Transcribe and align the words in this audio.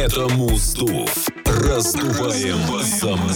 Это 0.00 0.28
Музраздув. 0.30 1.28
Раздуваем 1.44 2.82
саму. 2.82 3.28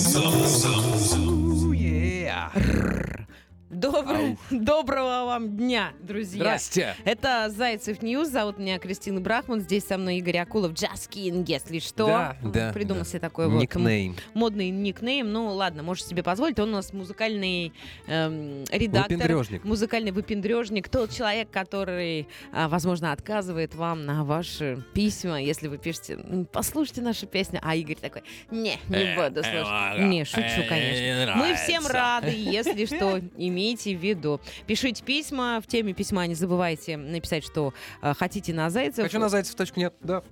Доброго, 3.74 4.36
доброго 4.52 5.24
вам 5.26 5.56
дня, 5.56 5.92
друзья. 6.00 6.38
Здрасте. 6.44 6.94
Это 7.04 7.50
Зайцев 7.50 8.02
News. 8.02 8.28
Зовут 8.28 8.56
меня 8.58 8.78
Кристина 8.78 9.20
Брахман. 9.20 9.60
Здесь 9.60 9.84
со 9.84 9.98
мной 9.98 10.18
Игорь 10.18 10.38
Акулов. 10.38 10.74
Джаскин, 10.74 11.42
если 11.42 11.80
что. 11.80 12.06
Да, 12.06 12.36
да, 12.40 12.72
Придумал 12.72 13.02
да. 13.02 13.08
себе 13.08 13.18
такой 13.18 13.48
вот 13.48 13.60
Никнейм. 13.60 14.14
модный 14.32 14.70
никнейм. 14.70 15.32
Ну, 15.32 15.48
ладно, 15.54 15.82
можешь 15.82 16.04
себе 16.04 16.22
позволить. 16.22 16.58
Он 16.60 16.68
у 16.68 16.72
нас 16.72 16.92
музыкальный 16.92 17.72
эм, 18.06 18.62
редактор. 18.70 19.16
Выпендрежник. 19.16 19.64
Музыкальный 19.64 20.12
выпендрежник. 20.12 20.88
Тот 20.88 21.10
человек, 21.10 21.50
который, 21.50 22.28
а, 22.52 22.68
возможно, 22.68 23.10
отказывает 23.10 23.74
вам 23.74 24.06
на 24.06 24.24
ваши 24.24 24.84
письма, 24.94 25.42
если 25.42 25.66
вы 25.66 25.78
пишете, 25.78 26.14
«М, 26.14 26.46
послушайте 26.46 27.00
нашу 27.00 27.26
песню. 27.26 27.58
А 27.60 27.74
Игорь 27.74 27.96
такой, 27.96 28.22
не, 28.52 28.78
не 28.88 29.16
буду 29.16 29.42
слушать. 29.42 29.98
Не, 29.98 30.24
шучу, 30.24 30.62
конечно. 30.68 31.34
Мы 31.36 31.54
всем 31.56 31.84
рады, 31.88 32.30
если 32.30 32.86
что, 32.86 33.20
имейте 33.64 33.96
в 33.96 34.00
виду. 34.00 34.40
Пишите 34.66 35.02
письма, 35.02 35.60
в 35.62 35.66
теме 35.66 35.92
письма 35.92 36.26
не 36.26 36.34
забывайте 36.34 36.96
написать, 36.96 37.44
что 37.44 37.72
э, 38.02 38.14
хотите 38.18 38.52
на 38.52 38.70
Зайцев. 38.70 39.04
Хочу 39.04 39.18
на 39.18 39.28
зайцев 39.28 39.54
точку 39.54 39.80
нет, 39.80 39.94
да. 40.00 40.22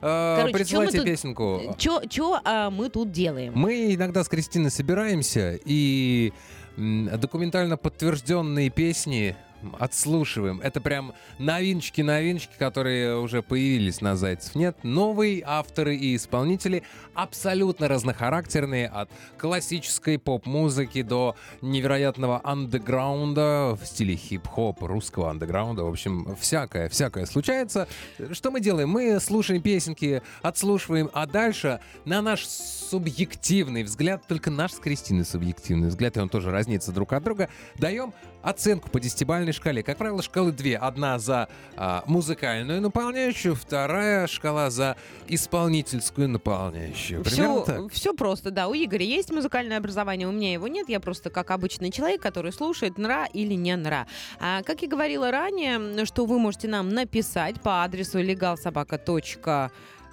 А, 0.00 0.36
Короче, 0.36 0.54
Присылайте 0.54 0.98
тут- 0.98 1.06
песенку. 1.06 1.76
Чё, 1.78 2.40
а, 2.44 2.70
мы 2.70 2.88
тут 2.90 3.10
делаем? 3.10 3.52
Мы 3.56 3.94
иногда 3.94 4.22
с 4.22 4.28
Кристиной 4.28 4.70
собираемся 4.70 5.58
и 5.64 6.32
документально 6.76 7.76
подтвержденные 7.76 8.70
песни 8.70 9.36
отслушиваем. 9.78 10.60
Это 10.60 10.80
прям 10.80 11.14
новиночки-новиночки, 11.38 12.54
которые 12.58 13.18
уже 13.18 13.42
появились 13.42 14.00
на 14.00 14.16
Зайцев. 14.16 14.54
Нет, 14.54 14.76
новые 14.82 15.42
авторы 15.44 15.96
и 15.96 16.16
исполнители 16.16 16.82
абсолютно 17.14 17.88
разнохарактерные, 17.88 18.88
от 18.88 19.10
классической 19.38 20.18
поп-музыки 20.18 21.02
до 21.02 21.36
невероятного 21.60 22.40
андеграунда 22.44 23.78
в 23.80 23.86
стиле 23.86 24.16
хип-хоп, 24.16 24.82
русского 24.82 25.30
андеграунда. 25.30 25.84
В 25.84 25.88
общем, 25.88 26.36
всякое, 26.38 26.88
всякое 26.88 27.26
случается. 27.26 27.88
Что 28.32 28.50
мы 28.50 28.60
делаем? 28.60 28.88
Мы 28.88 29.20
слушаем 29.20 29.62
песенки, 29.62 30.22
отслушиваем, 30.42 31.10
а 31.12 31.26
дальше 31.26 31.80
на 32.04 32.22
наш 32.22 32.46
субъективный 32.46 33.82
взгляд, 33.82 34.26
только 34.26 34.50
наш 34.50 34.72
с 34.72 34.78
Кристиной 34.78 35.24
субъективный 35.24 35.88
взгляд, 35.88 36.16
и 36.16 36.20
он 36.20 36.28
тоже 36.28 36.50
разнится 36.50 36.92
друг 36.92 37.12
от 37.12 37.22
друга, 37.22 37.48
даем 37.76 38.12
оценку 38.44 38.90
по 38.90 39.00
десятибалльной 39.00 39.52
шкале. 39.52 39.82
Как 39.82 39.96
правило, 39.96 40.22
шкалы 40.22 40.52
две. 40.52 40.76
Одна 40.76 41.18
за 41.18 41.48
а, 41.76 42.04
музыкальную 42.06 42.80
наполняющую, 42.80 43.54
вторая 43.54 44.26
шкала 44.26 44.70
за 44.70 44.96
исполнительскую 45.26 46.28
наполняющую. 46.28 47.24
Примерно 47.24 47.60
так. 47.62 47.92
Все, 47.92 48.12
просто, 48.12 48.50
да. 48.50 48.68
У 48.68 48.74
Игоря 48.74 49.04
есть 49.04 49.30
музыкальное 49.30 49.78
образование, 49.78 50.28
у 50.28 50.32
меня 50.32 50.52
его 50.52 50.68
нет. 50.68 50.88
Я 50.88 51.00
просто 51.00 51.30
как 51.30 51.50
обычный 51.50 51.90
человек, 51.90 52.20
который 52.20 52.52
слушает 52.52 52.98
нра 52.98 53.26
или 53.32 53.54
не 53.54 53.74
нра. 53.76 54.06
А, 54.38 54.62
как 54.62 54.82
и 54.82 54.86
говорила 54.86 55.30
ранее, 55.30 56.04
что 56.04 56.26
вы 56.26 56.38
можете 56.38 56.68
нам 56.68 56.90
написать 56.90 57.60
по 57.62 57.82
адресу 57.82 58.20
legalsobaka. 58.20 58.98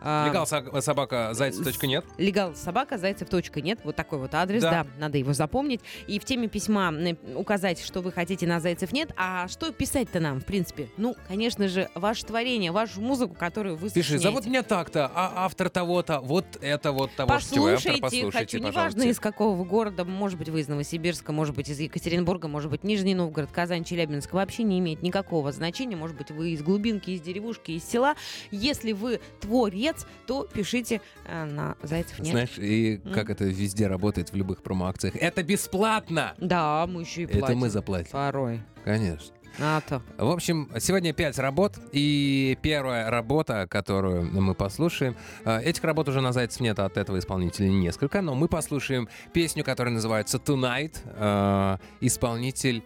А, 0.01 0.27
Легал 0.27 0.47
со- 0.47 0.81
собака 0.81 1.29
зайцев 1.33 1.81
нет. 1.83 2.03
Легал 2.17 2.55
собака, 2.55 2.97
зайцев 2.97 3.29
точка 3.29 3.61
нет. 3.61 3.79
Вот 3.83 3.95
такой 3.95 4.19
вот 4.19 4.33
адрес, 4.33 4.61
да. 4.61 4.71
Да. 4.71 4.87
надо 4.97 5.17
его 5.17 5.33
запомнить. 5.33 5.81
И 6.07 6.19
в 6.19 6.25
теме 6.25 6.47
письма 6.47 6.93
указать, 7.35 7.79
что 7.81 8.01
вы 8.01 8.11
хотите 8.11 8.47
на 8.47 8.59
зайцев 8.59 8.91
нет. 8.91 9.11
А 9.17 9.47
что 9.47 9.71
писать-то 9.71 10.19
нам, 10.19 10.39
в 10.41 10.45
принципе? 10.45 10.89
Ну, 10.97 11.15
конечно 11.27 11.67
же, 11.67 11.89
ваше 11.95 12.25
творение, 12.25 12.71
вашу 12.71 13.01
музыку, 13.01 13.35
которую 13.35 13.75
вы 13.75 13.89
Пиши, 13.89 14.03
сочиняете. 14.13 14.23
зовут 14.23 14.45
меня 14.45 14.63
так-то, 14.63 15.11
а 15.13 15.45
автор 15.45 15.69
того-то, 15.69 16.19
вот 16.21 16.45
это 16.61 16.91
вот 16.91 17.11
того, 17.15 17.39
что 17.39 17.55
твой 17.55 17.73
автор, 17.73 17.91
Послушайте, 17.93 18.01
послушайте, 18.01 18.37
хочу, 18.39 18.57
неважно 18.57 18.73
пожалуйста. 18.81 19.09
из 19.09 19.19
какого 19.19 19.63
города, 19.63 20.05
может 20.05 20.39
быть, 20.39 20.49
вы 20.49 20.61
из 20.61 20.67
Новосибирска, 20.67 21.31
может 21.31 21.55
быть, 21.55 21.69
из 21.69 21.79
Екатеринбурга, 21.79 22.47
может 22.47 22.71
быть, 22.71 22.83
Нижний 22.83 23.13
Новгород, 23.15 23.51
Казань, 23.51 23.83
Челябинск, 23.83 24.33
вообще 24.33 24.63
не 24.63 24.79
имеет 24.79 25.01
никакого 25.01 25.51
значения, 25.51 25.95
может 25.95 26.17
быть, 26.17 26.31
вы 26.31 26.51
из 26.51 26.61
глубинки, 26.63 27.11
из 27.11 27.21
деревушки, 27.21 27.71
из 27.71 27.83
села. 27.83 28.15
Если 28.51 28.93
вы 28.93 29.19
творец, 29.39 29.90
то 30.27 30.47
пишите 30.51 31.01
э, 31.25 31.45
на 31.45 31.75
Зайцев 31.81 32.19
нет. 32.19 32.31
Знаешь, 32.31 32.57
и 32.57 33.01
как 33.13 33.29
это 33.29 33.45
везде 33.45 33.87
работает 33.87 34.31
в 34.31 34.35
любых 34.35 34.63
промо-акциях. 34.63 35.15
Это 35.15 35.43
бесплатно! 35.43 36.33
Да, 36.37 36.85
мы 36.87 37.01
еще 37.01 37.23
и 37.23 37.25
платим. 37.25 37.45
Это 37.45 37.55
мы 37.55 37.69
заплатим. 37.69 38.11
Порой. 38.11 38.61
Конечно. 38.83 39.33
А 39.59 39.81
то. 39.81 40.01
В 40.17 40.29
общем, 40.29 40.69
сегодня 40.79 41.13
пять 41.13 41.37
работ, 41.37 41.77
и 41.91 42.57
первая 42.61 43.09
работа, 43.09 43.67
которую 43.69 44.23
мы 44.31 44.55
послушаем, 44.55 45.15
э, 45.43 45.61
этих 45.63 45.83
работ 45.83 46.07
уже 46.09 46.21
на 46.21 46.31
Зайцев 46.31 46.61
нет, 46.61 46.79
от 46.79 46.97
этого 46.97 47.19
исполнителя 47.19 47.67
несколько, 47.69 48.21
но 48.21 48.33
мы 48.33 48.47
послушаем 48.47 49.09
песню, 49.33 49.63
которая 49.63 49.93
называется 49.93 50.37
«Tonight», 50.37 50.97
э, 51.05 51.77
исполнитель 51.99 52.83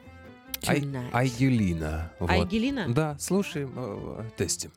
Ай-. 0.67 0.83
Айгелина. 1.13 2.11
Вот. 2.19 2.29
Айгелина? 2.31 2.85
Да, 2.89 3.15
слушаем, 3.19 3.71
тестим. 4.35 4.71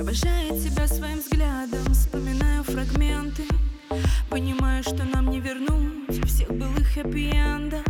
Провожая 0.00 0.48
тебя 0.58 0.88
своим 0.88 1.18
взглядом, 1.18 1.92
вспоминаю 1.92 2.64
фрагменты. 2.64 3.42
Понимаю, 4.30 4.82
что 4.82 5.04
нам 5.04 5.28
не 5.28 5.40
вернуть 5.40 6.26
всех 6.26 6.48
былых 6.48 6.96
хэппи-эндов. 6.96 7.84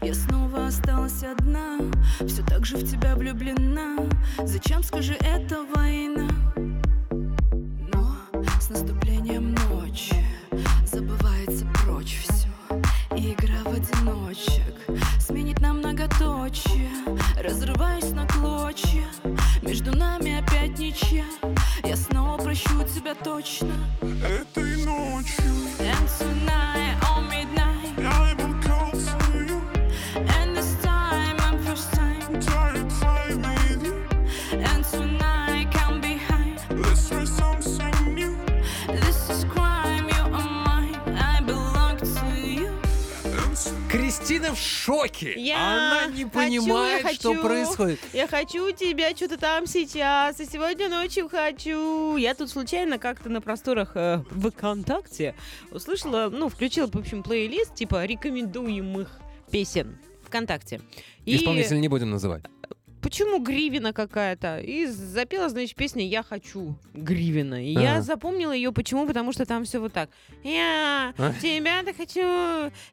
Я 0.00 0.14
снова 0.14 0.68
осталась 0.68 1.24
одна, 1.24 1.80
все 2.20 2.46
так 2.46 2.64
же 2.64 2.76
в 2.76 2.88
тебя 2.88 3.16
влюблена. 3.16 3.96
Зачем, 4.44 4.84
скажи, 4.84 5.14
это 5.14 5.64
война? 5.74 6.28
Точно. 23.34 23.74
Этой 24.22 24.84
ночью. 24.84 25.44
And 25.80 26.08
tonight, 26.18 26.63
в 44.54 44.58
шоке! 44.58 45.34
Я 45.36 45.56
Она 45.56 46.06
не 46.06 46.24
хочу, 46.24 46.30
понимает, 46.30 47.04
я 47.04 47.14
что 47.14 47.30
хочу. 47.30 47.42
происходит. 47.42 48.00
Я 48.12 48.26
хочу 48.26 48.70
тебя 48.72 49.10
что-то 49.14 49.36
там 49.38 49.66
сейчас, 49.66 50.40
и 50.40 50.46
сегодня 50.46 50.88
ночью 50.88 51.28
хочу. 51.28 52.16
Я 52.16 52.34
тут 52.34 52.50
случайно 52.50 52.98
как-то 52.98 53.28
на 53.28 53.40
просторах 53.40 53.92
э, 53.94 54.22
ВКонтакте 54.30 55.34
услышала, 55.70 56.28
ну, 56.30 56.48
включила, 56.48 56.86
в 56.86 56.96
общем, 56.96 57.22
плейлист 57.22 57.74
типа 57.74 58.04
рекомендуемых 58.04 59.10
песен 59.50 59.98
ВКонтакте. 60.26 60.80
И 61.24 61.36
Исполнителя 61.36 61.78
не 61.78 61.88
будем 61.88 62.10
называть. 62.10 62.44
Почему 63.04 63.38
Гривина 63.38 63.92
какая-то? 63.92 64.58
И 64.60 64.86
запела, 64.86 65.50
значит, 65.50 65.76
песня 65.76 66.06
«Я 66.08 66.22
хочу 66.22 66.74
Гривина». 66.94 67.62
И 67.62 67.72
я 67.72 67.92
Ага. 67.92 68.02
запомнила 68.02 68.52
ее, 68.52 68.72
почему? 68.72 69.06
Потому 69.06 69.32
что 69.32 69.44
там 69.44 69.64
все 69.64 69.78
вот 69.78 69.92
так. 69.92 70.08
Я 70.42 71.12
А? 71.18 71.32
тебя-то 71.42 71.92
хочу, 71.92 72.20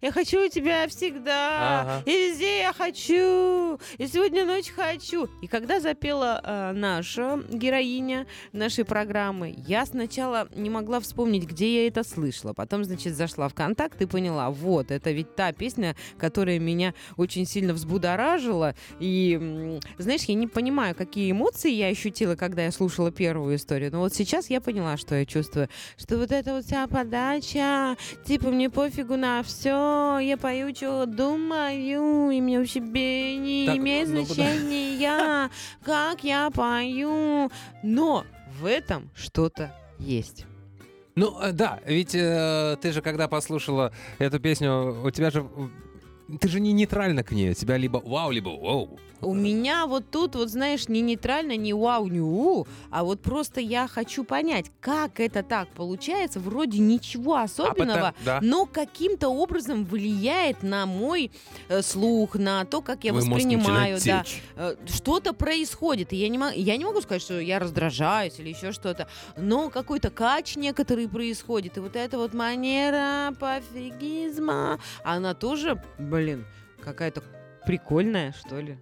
я 0.02 0.12
хочу 0.12 0.50
тебя 0.50 0.88
всегда, 0.90 1.82
Ага. 1.82 2.04
и 2.06 2.12
везде 2.12 2.60
я 2.60 2.74
хочу, 2.74 3.80
и 3.98 4.08
сегодня 4.08 4.46
ночь 4.46 4.70
хочу. 4.70 5.30
И 5.42 5.48
когда 5.48 5.80
запела 5.80 6.42
э, 6.44 6.72
наша 6.74 7.42
героиня 7.50 8.28
нашей 8.52 8.84
программы, 8.84 9.56
я 9.66 9.86
сначала 9.86 10.50
не 10.56 10.70
могла 10.70 11.00
вспомнить, 11.00 11.46
где 11.46 11.84
я 11.84 11.88
это 11.88 12.04
слышала. 12.04 12.52
Потом, 12.54 12.84
значит, 12.84 13.16
зашла 13.16 13.48
в 13.48 13.54
контакт 13.54 14.02
и 14.02 14.06
поняла, 14.06 14.50
вот, 14.50 14.92
это 14.92 15.12
ведь 15.12 15.36
та 15.36 15.54
песня, 15.54 15.96
которая 16.18 16.60
меня 16.60 16.94
очень 17.16 17.46
сильно 17.46 17.74
взбудоражила 17.74 18.76
и 19.00 19.80
знаешь, 20.02 20.24
я 20.24 20.36
не 20.36 20.48
понимаю, 20.48 20.96
какие 20.96 21.32
эмоции 21.32 21.72
я 21.72 21.88
ощутила, 21.88 22.36
когда 22.36 22.64
я 22.64 22.72
слушала 22.72 23.12
первую 23.12 23.56
историю. 23.56 23.92
Но 23.92 24.00
вот 24.00 24.14
сейчас 24.14 24.50
я 24.50 24.62
поняла, 24.62 24.98
что 24.98 25.16
я 25.16 25.26
чувствую. 25.26 25.70
Что 25.98 26.18
вот 26.18 26.32
эта 26.32 26.54
вот 26.54 26.66
вся 26.66 26.88
подача, 26.88 27.98
типа 28.26 28.50
мне 28.50 28.70
пофигу 28.70 29.16
на 29.16 29.44
все, 29.44 30.20
я 30.20 30.38
пою, 30.38 30.74
что 30.76 31.06
думаю, 31.06 32.32
и 32.32 32.42
мне 32.42 32.60
вообще 32.60 32.80
не 32.80 33.66
Так, 33.68 33.78
имеет 33.78 34.10
ну, 34.10 34.20
да. 34.20 34.26
значения, 34.26 35.50
как 35.84 36.24
я 36.24 36.50
пою. 36.52 37.50
Но 37.84 38.26
в 38.60 38.66
этом 38.66 39.10
что-то 39.16 39.76
есть. 40.00 40.46
Ну, 41.16 41.40
э, 41.42 41.52
да, 41.52 41.80
ведь 41.86 42.16
э, 42.16 42.78
ты 42.82 42.92
же, 42.92 43.02
когда 43.02 43.28
послушала 43.28 43.92
эту 44.18 44.40
песню, 44.40 45.02
у 45.04 45.12
тебя 45.12 45.30
же... 45.30 45.46
Ты 46.40 46.48
же 46.48 46.60
не 46.60 46.72
нейтрально 46.74 47.24
к 47.24 47.32
ней. 47.32 47.52
У 47.52 47.54
тебя 47.54 47.78
либо 47.78 47.98
вау, 48.04 48.32
либо 48.32 48.50
вау. 48.50 49.00
У 49.24 49.36
меня 49.36 49.86
вот 49.86 50.10
тут, 50.10 50.36
вот 50.36 50.50
знаешь, 50.50 50.88
не 50.88 51.02
нейтрально, 51.02 51.56
не 51.56 51.74
вау, 51.74 52.08
не 52.08 52.22
у, 52.22 52.66
а 52.90 53.04
вот 53.04 53.22
просто 53.22 53.62
я 53.62 53.88
хочу 53.88 54.24
понять, 54.24 54.72
как 54.80 55.20
это 55.20 55.44
так 55.44 55.68
получается, 55.70 56.40
вроде 56.40 56.80
ничего 56.80 57.36
особенного, 57.36 58.08
А 58.08 58.12
потом- 58.14 58.26
да. 58.26 58.40
но 58.42 58.66
каким-то 58.66 59.30
образом 59.30 59.86
влияет 59.86 60.64
на 60.64 60.88
мой 60.88 61.32
э, 61.70 61.84
слух, 61.84 62.34
на 62.36 62.66
то, 62.66 62.82
как 62.82 63.04
я 63.04 63.12
Твой 63.12 63.22
воспринимаю, 63.22 64.00
да. 64.04 64.24
Э, 64.56 64.76
Что-то 64.88 65.34
происходит, 65.34 66.14
и 66.14 66.16
я 66.16 66.28
не, 66.28 66.40
могу, 66.40 66.54
я 66.56 66.76
не 66.78 66.86
могу 66.86 67.02
сказать, 67.02 67.22
что 67.22 67.40
я 67.40 67.60
раздражаюсь 67.60 68.40
или 68.40 68.50
еще 68.50 68.72
что-то, 68.72 69.08
но 69.38 69.70
какой-то 69.70 70.10
кач 70.10 70.56
некоторый 70.56 71.08
происходит, 71.08 71.78
и 71.78 71.80
вот 71.80 71.96
эта 71.96 72.18
вот 72.18 72.34
манера 72.34 73.36
пофигизма, 73.40 74.80
она 75.04 75.36
тоже, 75.36 75.80
блин, 76.00 76.21
какая-то 76.84 77.24
прикольная, 77.66 78.34
что 78.34 78.60
ли. 78.60 78.78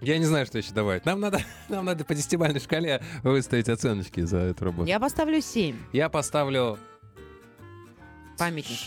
Я 0.00 0.16
не 0.18 0.24
знаю, 0.24 0.46
что 0.46 0.56
еще 0.58 0.72
добавить. 0.72 1.04
Нам 1.04 1.20
надо, 1.20 1.40
нам 1.68 1.84
надо 1.84 2.04
по 2.04 2.14
десятибалльной 2.14 2.60
шкале 2.60 3.02
выставить 3.22 3.68
оценочки 3.68 4.20
за 4.22 4.38
эту 4.38 4.64
работу. 4.64 4.88
Я 4.88 4.98
поставлю 4.98 5.40
7. 5.42 5.76
Я 5.92 6.08
поставлю... 6.08 6.78
Памятник. 8.38 8.78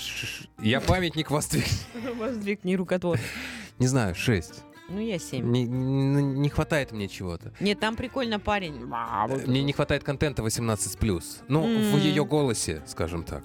Я 0.60 0.82
памятник 0.82 1.30
воздвиг. 1.30 1.66
Воздвигни 2.18 2.76
рукотвор. 2.76 3.20
Не 3.78 3.86
знаю, 3.86 4.16
6. 4.16 4.64
Ну, 4.90 5.00
я 5.00 5.20
7. 5.20 5.48
Не, 5.52 5.64
не- 5.66 6.24
не 6.24 6.50
хватает 6.50 6.92
мне 6.92 7.08
чего-то. 7.08 7.54
Нет, 7.60 7.80
там 7.80 7.96
прикольно 7.96 8.40
парень. 8.40 8.84
Мне 9.46 9.62
не 9.64 9.72
хватает 9.74 10.04
контента 10.04 10.42
18+. 10.42 11.24
Ну, 11.48 11.62
в 11.62 11.96
М. 11.96 12.00
ее 12.00 12.26
голосе, 12.26 12.82
скажем 12.88 13.24
так. 13.24 13.44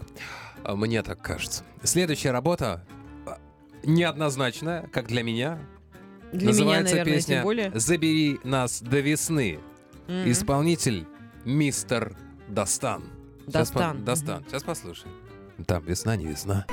А, 0.65 0.75
Мне 0.77 1.03
так 1.03 1.21
кажется. 1.21 1.63
Следующая 1.83 2.31
работа 2.31 2.85
неоднозначная, 3.85 4.89
как 4.93 5.07
для 5.07 5.23
меня. 5.23 5.59
Для 6.33 6.49
Называется 6.49 6.95
меня, 6.95 7.05
наверное, 7.05 7.15
песня 7.15 7.35
тем 7.37 7.43
более. 7.45 7.73
«Забери 7.79 8.39
нас 8.45 8.83
до 8.83 9.01
весны». 9.01 9.59
Мгм. 10.09 10.31
Исполнитель 10.31 11.07
мистер 11.45 12.17
Дастан. 12.49 13.05
Сейчас 13.47 13.71
по- 13.71 13.79
Достан. 13.79 14.05
Достан. 14.05 14.45
Сейчас 14.49 14.63
послушаем. 14.63 15.15
Там 15.67 15.83
весна, 15.85 16.17
не 16.17 16.27
весна. 16.27 16.67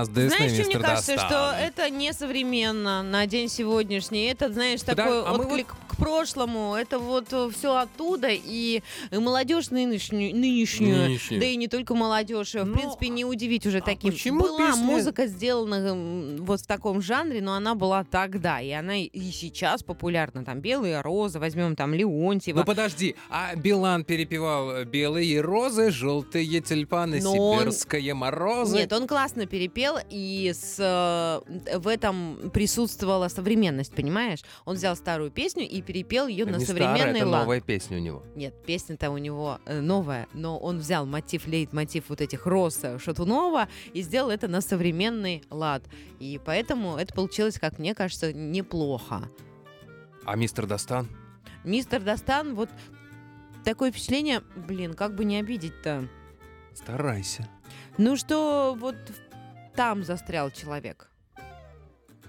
Нас 0.00 0.08
весны», 0.08 0.36
Знаешь, 0.36 0.52
что 0.52 0.64
мне 0.64 0.78
кажется, 0.78 1.16
Дастан. 1.16 1.28
что 1.30 1.56
это 1.58 1.90
несовременно 1.90 3.02
на 3.02 3.26
день 3.26 3.48
сегодняшний. 3.48 4.24
Это, 4.26 4.52
знаешь, 4.52 4.80
Да, 4.82 4.94
такой 4.94 5.22
а 5.22 5.32
отклик 5.32 5.74
к 5.88 5.93
прошлому. 6.04 6.74
Это 6.74 6.98
вот 6.98 7.28
все 7.54 7.76
оттуда. 7.76 8.28
И 8.30 8.82
молодежь 9.10 9.70
нынешнюю, 9.70 10.34
нынешнюю, 10.36 10.96
Нынешнюю. 11.08 11.40
да 11.40 11.46
и 11.46 11.56
не 11.56 11.68
только 11.68 11.94
молодежь, 11.94 12.54
в 12.54 12.64
Ну, 12.64 12.74
принципе, 12.74 13.08
не 13.08 13.24
удивить 13.24 13.66
уже 13.66 13.80
таким. 13.80 14.12
почему 14.12 14.40
была 14.40 14.58
песня- 14.70 14.82
музыка 14.84 15.26
сделана 15.26 15.74
м, 15.74 16.36
вот 16.44 16.60
в 16.60 16.66
таком 16.66 17.00
жанре, 17.02 17.40
но 17.40 17.54
она 17.54 17.74
была 17.74 18.04
тогда. 18.04 18.60
И 18.60 18.70
она 18.70 18.96
и 18.98 19.30
сейчас 19.32 19.82
популярна. 19.82 20.44
Там 20.44 20.60
«Белые 20.60 21.00
розы», 21.00 21.38
возьмем 21.38 21.74
там 21.76 21.94
Леонтьева. 21.94 22.58
Ну 22.58 22.64
подожди, 22.64 23.16
а 23.30 23.54
Билан 23.56 24.04
перепевал 24.04 24.70
э, 24.70 24.84
белые 24.84 25.40
розы, 25.40 25.90
желтые 25.90 26.60
тюльпаны, 26.60 27.20
Но 27.22 27.32
он- 27.34 27.60
сибирские 27.60 28.14
морозы. 28.14 28.76
Нет, 28.76 28.92
он 28.92 29.06
классно 29.06 29.46
перепел, 29.46 29.96
и 30.10 30.52
с, 30.54 30.76
э, 30.78 31.78
в 31.78 31.88
этом 31.88 32.50
присутствовала 32.52 33.28
современность, 33.28 33.92
понимаешь? 33.94 34.40
Он 34.64 34.74
взял 34.76 34.96
старую 34.96 35.30
песню 35.30 35.68
и 35.68 35.82
перепел 35.94 36.26
ее 36.26 36.44
на 36.44 36.56
не 36.56 36.64
старая, 36.64 36.96
современный 36.96 37.20
это 37.20 37.28
лад. 37.28 37.42
новая 37.42 37.60
песня 37.60 37.98
у 37.98 38.00
него. 38.00 38.22
Нет, 38.34 38.52
песня-то 38.66 39.10
у 39.10 39.18
него 39.18 39.60
э, 39.64 39.80
новая, 39.80 40.26
но 40.32 40.58
он 40.58 40.78
взял 40.78 41.06
мотив, 41.06 41.46
лейтмотив 41.46 42.08
вот 42.08 42.20
этих 42.20 42.46
роз 42.46 42.82
Шатунова 42.98 43.68
и 43.92 44.02
сделал 44.02 44.30
это 44.30 44.48
на 44.48 44.60
современный 44.60 45.44
лад. 45.50 45.84
И 46.18 46.40
поэтому 46.44 46.96
это 46.96 47.14
получилось, 47.14 47.60
как 47.60 47.78
мне 47.78 47.94
кажется, 47.94 48.32
неплохо. 48.32 49.30
А 50.24 50.34
мистер 50.34 50.66
Дастан? 50.66 51.08
Мистер 51.62 52.02
Достан, 52.02 52.56
вот 52.56 52.70
такое 53.64 53.92
впечатление, 53.92 54.42
блин, 54.56 54.94
как 54.94 55.14
бы 55.14 55.24
не 55.24 55.38
обидеть-то. 55.38 56.08
Старайся. 56.74 57.48
Ну 57.98 58.16
что, 58.16 58.76
вот 58.76 58.96
там 59.76 60.02
застрял 60.02 60.50
человек. 60.50 61.08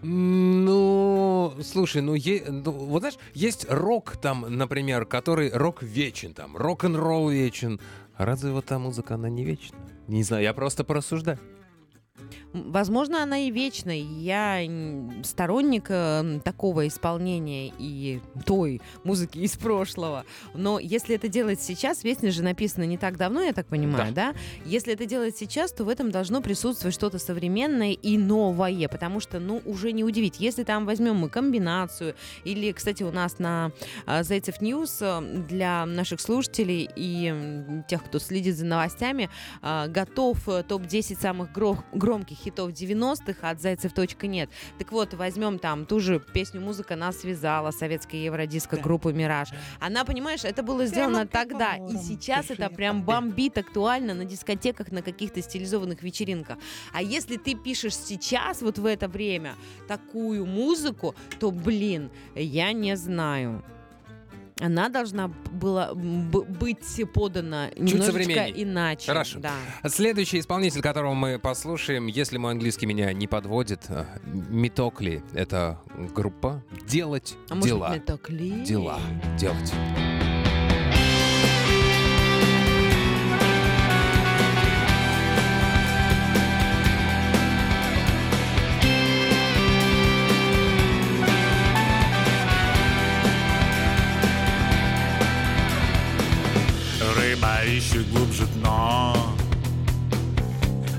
Ну, 0.02 1.56
слушай, 1.64 2.02
ну, 2.02 2.16
е- 2.16 2.44
ну, 2.48 2.72
вот 2.72 3.00
знаешь, 3.00 3.18
есть 3.34 3.66
рок 3.70 4.18
там, 4.18 4.46
например, 4.48 5.06
который 5.06 5.50
рок 5.52 5.84
вечен, 5.84 6.34
там, 6.34 6.56
рок-н-ролл 6.58 7.30
вечен. 7.30 7.80
Разве 8.18 8.52
вот 8.52 8.66
та 8.66 8.80
музыка, 8.80 9.16
она 9.16 9.30
не 9.30 9.44
вечна? 9.44 9.78
Не 10.08 10.24
знаю, 10.24 10.44
я 10.44 10.54
просто 10.54 10.84
порассуждаю. 10.84 11.40
Возможно, 12.56 13.22
она 13.22 13.40
и 13.40 13.52
вечная. 13.52 13.98
Я 13.98 14.62
сторонник 15.24 15.86
э, 15.90 16.40
такого 16.44 16.88
исполнения 16.88 17.74
и 17.78 18.22
той 18.46 18.82
музыки 19.04 19.40
из 19.40 19.58
прошлого. 19.58 20.26
Но 20.54 20.80
если 20.80 21.16
это 21.16 21.28
делать 21.28 21.62
сейчас, 21.62 22.00
песня 22.00 22.32
же 22.32 22.44
написана 22.44 22.86
не 22.86 22.98
так 22.98 23.18
давно, 23.18 23.42
я 23.42 23.54
так 23.54 23.68
понимаю, 23.68 24.14
да? 24.14 24.34
Если 24.66 24.94
это 24.94 25.06
делать 25.06 25.38
сейчас, 25.38 25.72
то 25.72 25.84
в 25.84 25.90
этом 25.90 26.12
должно 26.12 26.42
присутствовать 26.42 26.96
что-то 26.96 27.20
современное 27.20 27.92
и 27.92 28.18
новое, 28.18 28.88
потому 28.88 29.20
что, 29.20 29.40
ну, 29.40 29.62
уже 29.66 29.92
не 29.92 30.04
удивить. 30.04 30.40
Если 30.40 30.64
там 30.64 30.86
возьмем 30.86 31.16
мы 31.16 31.30
комбинацию, 31.30 32.16
или, 32.44 32.72
кстати, 32.72 33.04
у 33.04 33.12
нас 33.12 33.40
на 33.40 33.72
а, 34.06 34.24
Зайцев 34.24 34.62
News 34.62 35.00
э, 35.02 35.22
для 35.50 35.86
наших 35.86 36.22
слушателей 36.22 36.90
и 36.96 37.84
тех, 37.88 38.04
кто 38.04 38.20
следит 38.20 38.58
за 38.58 38.66
новостями, 38.66 39.30
а, 39.62 39.88
готов 39.88 40.48
э, 40.48 40.64
топ-10 40.64 41.20
самых 41.20 41.52
гро- 41.52 41.84
громких 41.94 42.45
хитов 42.46 42.72
90-х 42.72 43.50
от 43.50 43.62
Zaycev.net. 43.62 44.50
Так 44.78 44.92
вот, 44.92 45.14
возьмем 45.14 45.60
там 45.60 45.86
ту 45.86 46.00
же 46.00 46.20
песню 46.20 46.62
«Музыка 46.62 46.96
нас 46.96 47.22
связала», 47.22 47.72
советская 47.72 48.22
евродиско 48.22 48.78
группы 48.78 49.12
«Мираж». 49.12 49.50
Она, 49.80 50.06
понимаешь, 50.06 50.46
это 50.46 50.64
было 50.64 50.86
сделано 50.86 51.28
тогда, 51.28 51.76
и 51.76 51.98
сейчас 51.98 52.52
это 52.52 52.70
прям 52.70 53.04
бомбит 53.04 53.58
актуально 53.58 54.14
на 54.14 54.26
дискотеках, 54.26 54.92
на 54.92 55.02
каких-то 55.02 55.42
стилизованных 55.42 56.04
вечеринках. 56.04 56.58
А 56.94 57.02
если 57.02 57.38
ты 57.38 57.56
пишешь 57.56 57.96
сейчас, 57.96 58.62
вот 58.62 58.78
в 58.78 58.86
это 58.86 59.08
время, 59.08 59.56
такую 59.88 60.46
музыку, 60.46 61.16
то, 61.40 61.52
блин, 61.52 62.12
я 62.36 62.72
не 62.72 62.96
знаю. 62.96 63.64
Она 64.60 64.90
должна 64.90 65.28
была 65.28 65.94
быть 65.94 67.02
подана 67.14 67.70
немножечко 67.76 68.06
современней. 68.12 68.64
иначе. 68.64 69.08
Хорошо. 69.08 69.40
Да. 69.40 69.54
Следующий 69.88 70.40
исполнитель, 70.40 70.82
которого 70.82 71.14
мы 71.14 71.40
послушаем, 71.40 72.08
если 72.08 72.38
мой 72.38 72.52
английский 72.52 72.86
меня 72.86 73.12
не 73.14 73.28
подводит, 73.28 73.86
э, 73.90 74.06
Митокли. 74.26 75.24
Это 75.34 75.80
группа 76.14 76.64
«Делать 76.88 77.36
А 77.50 77.56
может, 77.56 77.70
дела». 77.70 77.96
метакли? 77.96 78.64
Дела. 78.64 79.00
Делать. 79.38 79.74
Ищет 97.96 98.12
глубже 98.12 98.46
дно 98.48 99.16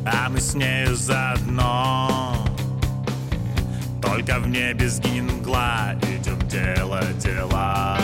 А 0.06 0.30
мы 0.30 0.40
с 0.40 0.54
нею 0.54 0.96
заодно. 0.96 2.34
Только 4.00 4.40
в 4.40 4.48
небе 4.48 4.88
сгинет 4.88 5.30
мгла 5.30 5.94
Идем 6.00 6.38
делать 6.48 7.18
дела 7.18 7.98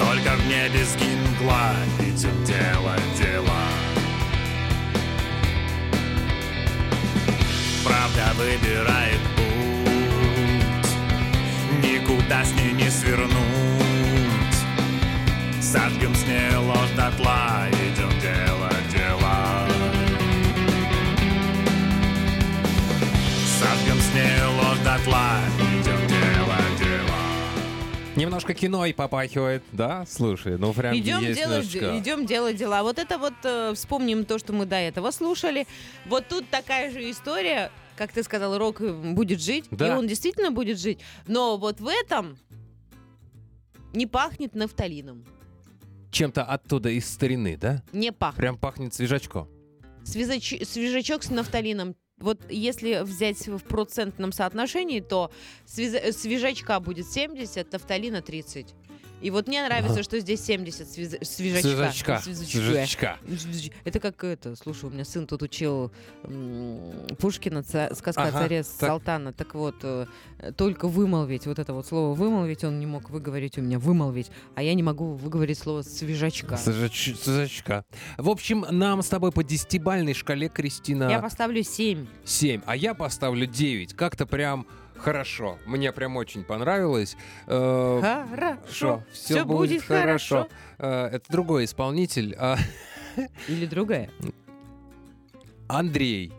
Только 0.00 0.34
в 0.34 0.46
небе 0.48 0.84
сгинет 0.84 1.40
мгла 1.40 1.72
Идем 2.00 2.44
делать 2.44 3.14
дела 3.16 3.62
Правда 7.84 8.32
выбирает 8.34 9.20
путь 9.36 10.90
Никуда 11.80 12.44
с 12.44 12.52
ней 12.54 12.72
не 12.72 12.90
свернуть 12.90 13.75
Сожгем 15.76 16.14
с 16.14 16.26
ней 16.26 16.54
ложь 16.56 16.90
дотла 16.96 17.66
Идем 17.70 18.08
делать 18.20 18.88
дела 18.90 19.68
Сожгем 23.58 23.98
с 24.00 24.14
ней 24.14 24.42
ложь 24.58 24.78
дотла 24.78 25.38
Идем 25.58 26.06
делать 26.08 26.78
дела 26.78 28.16
Немножко 28.16 28.54
кино 28.54 28.86
и 28.86 28.94
попахивает, 28.94 29.62
да? 29.72 30.06
Слушай, 30.08 30.56
ну 30.56 30.72
прям 30.72 30.96
Идем 30.96 31.20
есть 31.20 31.38
делать, 31.38 31.74
немножко. 31.74 31.98
идем 31.98 32.24
делать 32.26 32.56
дела. 32.56 32.82
Вот 32.82 32.98
это 32.98 33.18
вот 33.18 33.34
э, 33.44 33.74
вспомним 33.74 34.24
то, 34.24 34.38
что 34.38 34.54
мы 34.54 34.64
до 34.64 34.76
этого 34.76 35.10
слушали. 35.10 35.66
Вот 36.06 36.26
тут 36.26 36.48
такая 36.48 36.90
же 36.90 37.10
история, 37.10 37.70
как 37.96 38.12
ты 38.12 38.22
сказал, 38.22 38.56
рок 38.56 38.80
э, 38.80 38.90
будет 38.90 39.42
жить, 39.42 39.66
Да. 39.70 39.88
и 39.88 39.90
он 39.98 40.06
действительно 40.06 40.50
будет 40.50 40.80
жить. 40.80 41.00
Но 41.26 41.58
вот 41.58 41.80
в 41.80 41.86
этом 41.88 42.38
не 43.92 44.06
пахнет 44.06 44.54
нафталином. 44.54 45.22
Чем-то 46.10 46.44
оттуда 46.44 46.90
из 46.90 47.08
старины, 47.08 47.56
да? 47.56 47.82
Не 47.92 48.12
пахнет. 48.12 48.38
Прям 48.38 48.58
пахнет 48.58 48.94
свежачком. 48.94 49.48
Связач- 50.04 50.64
свежачок 50.64 51.22
с 51.22 51.30
нафталином. 51.30 51.96
Вот 52.18 52.50
если 52.50 53.02
взять 53.02 53.46
в 53.46 53.58
процентном 53.58 54.32
соотношении, 54.32 55.00
то 55.00 55.30
э, 55.76 56.12
свежачка 56.12 56.80
будет 56.80 57.06
70, 57.06 57.70
нафталина 57.72 58.22
30. 58.22 58.74
И 59.22 59.30
вот 59.30 59.48
мне 59.48 59.64
нравится, 59.64 60.02
что 60.02 60.20
здесь 60.20 60.44
70 60.44 60.88
связа- 60.88 61.18
свежачка. 61.24 62.20
Свежачка. 62.22 62.22
Свежачка. 62.22 63.16
Свежачка. 63.26 63.74
Это 63.84 63.98
как 64.00 64.22
это, 64.24 64.54
слушай, 64.56 64.84
у 64.84 64.90
меня 64.90 65.04
сын 65.04 65.26
тут 65.26 65.42
учил 65.42 65.90
Пушкина, 67.18 67.62
сказка 67.62 68.10
Ага, 68.22 68.28
о 68.28 68.42
царе 68.42 68.62
так. 68.62 68.72
Салтана. 68.88 69.32
Так 69.32 69.54
вот, 69.54 69.76
э, 69.82 70.06
только 70.56 70.86
вымолвить, 70.88 71.46
вот 71.46 71.58
это 71.58 71.72
вот 71.72 71.86
слово 71.86 72.14
вымолвить, 72.14 72.64
он 72.64 72.78
не 72.78 72.86
мог 72.86 73.10
выговорить 73.10 73.58
у 73.58 73.62
меня, 73.62 73.78
вымолвить, 73.78 74.30
а 74.54 74.62
я 74.62 74.74
не 74.74 74.82
могу 74.82 75.14
выговорить 75.14 75.58
слово 75.58 75.82
свежачка. 75.82 76.56
Свежач- 76.56 77.16
Свежачка. 77.16 77.84
В 78.18 78.28
общем, 78.28 78.66
нам 78.70 79.02
с 79.02 79.08
тобой 79.08 79.32
по 79.32 79.42
десятибальной 79.42 80.14
шкале, 80.14 80.48
Кристина, 80.48 81.08
Я 81.10 81.20
поставлю 81.20 81.62
7. 81.62 82.06
7, 82.24 82.60
а 82.66 82.76
я 82.76 82.94
поставлю 82.94 83.46
9. 83.46 83.94
Как-то 83.94 84.26
прям 84.26 84.66
хорошо. 84.98 85.58
Мне 85.66 85.92
прям 85.92 86.16
очень 86.16 86.44
понравилось. 86.44 87.16
Э, 87.46 88.00
Хорошо, 88.30 89.02
все 89.12 89.34
все 89.34 89.44
будет 89.44 89.82
хорошо. 89.82 90.48
Э, 90.78 91.06
Это 91.12 91.30
другой 91.30 91.64
исполнитель. 91.64 92.34
а, 92.38 92.56
Или 93.48 93.66
другая. 93.66 94.10
Андрей 95.68 96.32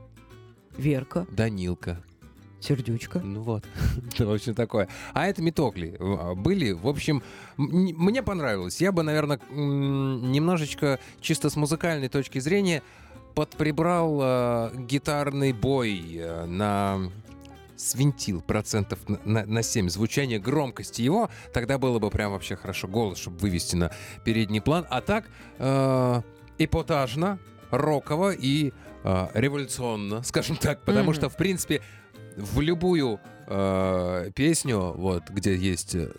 Верка, 0.77 1.25
Данилка. 1.31 2.01
сердючка. 2.59 3.19
Ну 3.19 3.41
вот, 3.41 3.65
в 4.17 4.31
общем, 4.31 4.53
такое. 4.53 4.87
А 5.13 5.27
это 5.27 5.41
Метокли 5.41 5.95
э, 5.99 6.33
были. 6.35 6.71
В 6.71 6.87
общем, 6.87 7.23
мне 7.57 8.21
понравилось. 8.23 8.79
Я 8.79 8.91
бы, 8.91 9.03
наверное, 9.03 9.39
немножечко 9.51 10.99
чисто 11.19 11.49
с 11.49 11.55
музыкальной 11.55 12.09
точки 12.09 12.39
зрения 12.39 12.83
подприбрал 13.35 14.19
э, 14.21 14.71
гитарный 14.87 15.51
бой 15.53 16.01
э, 16.15 16.45
на 16.45 17.11
свинтил 17.77 18.41
процентов 18.41 18.99
на, 19.07 19.19
на, 19.23 19.45
на 19.45 19.63
7 19.63 19.89
звучание 19.89 20.39
громкости 20.39 21.01
его, 21.01 21.29
тогда 21.53 21.77
было 21.77 21.99
бы 21.99 22.09
прям 22.09 22.31
вообще 22.31 22.55
хорошо 22.55 22.87
голос, 22.87 23.19
чтобы 23.19 23.37
вывести 23.37 23.75
на 23.75 23.91
передний 24.23 24.61
план. 24.61 24.85
А 24.89 25.01
так 25.01 25.25
э, 25.59 26.21
эпатажно, 26.57 27.39
роково 27.71 28.31
и 28.31 28.73
э, 29.03 29.27
революционно, 29.33 30.23
скажем 30.23 30.57
так, 30.57 30.81
потому 30.83 31.11
Мгм. 31.11 31.13
что, 31.13 31.29
в 31.29 31.37
принципе, 31.37 31.81
в 32.35 32.61
любую 32.61 33.19
э, 33.47 34.31
песню, 34.35 34.93
вот, 34.95 35.29
где 35.29 35.55
есть 35.55 35.95
э, 35.95 36.11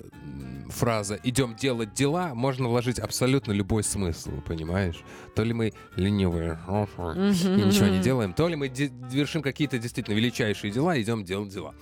фраза 0.68 1.18
«идем 1.22 1.54
делать 1.54 1.94
дела», 1.94 2.34
можно 2.34 2.68
вложить 2.68 2.98
абсолютно 2.98 3.52
любой 3.52 3.84
смысл, 3.84 4.40
понимаешь? 4.46 5.02
То 5.34 5.44
ли 5.44 5.52
мы 5.52 5.72
ленивые 5.96 6.58
и 7.14 7.60
ничего 7.60 7.86
не 7.86 8.00
делаем, 8.00 8.32
то 8.32 8.48
ли 8.48 8.56
мы 8.56 8.68
вершим 8.68 9.42
какие-то 9.42 9.78
действительно 9.78 10.14
величайшие 10.14 10.72
дела 10.72 11.00
идем 11.00 11.24
делать 11.24 11.52
дела. 11.52 11.74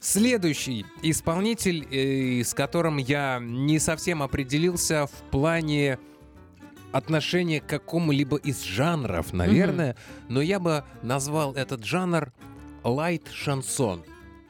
Следующий 0.00 0.86
исполнитель, 1.02 1.86
э, 1.90 2.42
с 2.42 2.54
которым 2.54 2.96
я 2.96 3.38
не 3.40 3.78
совсем 3.78 4.22
определился 4.22 5.06
в 5.06 5.30
плане 5.30 5.98
отношения 6.92 7.60
к 7.60 7.66
какому-либо 7.66 8.36
из 8.38 8.62
жанров, 8.62 9.32
наверное, 9.32 9.96
но 10.28 10.40
я 10.40 10.58
бы 10.58 10.84
назвал 11.02 11.54
этот 11.54 11.84
жанр 11.84 12.32
лайт-шансон. 12.82 14.02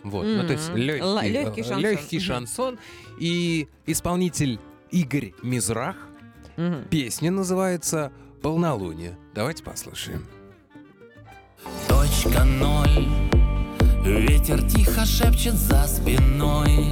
Вот, 0.03 0.25
ну 0.25 0.47
то 0.47 0.53
есть 0.53 0.71
легкий, 0.75 1.29
легкий 1.29 1.61
э, 1.61 1.65
шансон. 1.65 1.81
легкий 1.81 2.21
шансон. 2.21 2.79
И 3.19 3.69
исполнитель 3.87 4.59
Игорь 4.91 5.35
Мизрах. 5.43 5.97
Мгм. 6.57 6.85
Песня 6.91 7.31
называется 7.31 8.13
«Полнолуние». 8.43 9.17
Давайте 9.35 9.63
послушаем. 9.63 10.27
Точка 11.89 12.45
ноль 12.45 13.09
Ветер 14.05 14.67
тихо 14.69 15.05
шепчет 15.05 15.55
за 15.55 15.87
спиной 15.87 16.87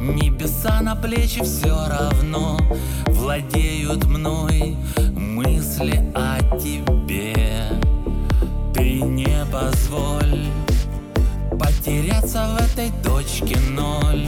Небеса 0.00 0.80
на 0.82 0.94
плечи 0.94 1.42
все 1.42 1.74
равно 1.88 2.58
Владеют 3.06 4.04
мной 4.04 4.76
мысли 5.12 6.12
о 6.14 6.38
тебе 6.58 7.68
Ты 8.74 9.00
не 9.00 9.46
позволь 9.50 10.46
Потеряться 11.62 12.48
в 12.48 12.56
этой 12.56 12.90
точке 13.04 13.56
ноль. 13.70 14.26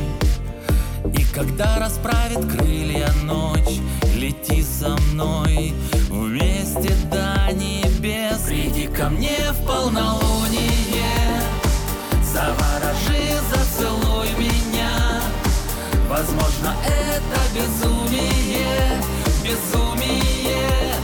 И 1.19 1.25
когда 1.35 1.81
расправит 1.81 2.39
крылья 2.47 3.11
ночь 3.25 3.81
Лети 4.15 4.63
со 4.63 4.97
мной 5.11 5.75
вместе 6.09 6.95
до 7.11 7.53
небес. 7.53 8.39
Приди 8.47 8.87
ко 8.87 9.09
мне 9.09 9.37
в 9.51 9.67
полнолуние. 9.67 11.41
Заворожи, 12.23 13.41
зацелуй 13.51 14.29
меня. 14.39 15.21
Возможно, 16.09 16.77
это 16.87 17.41
безумие, 17.53 19.03
безумие 19.43 20.95